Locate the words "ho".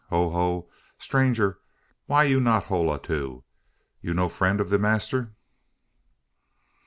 0.09-0.31, 0.31-0.67